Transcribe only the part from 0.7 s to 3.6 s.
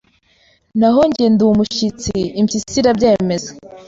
naho njyewe ndi umushyitsi Impyisi irabyemeza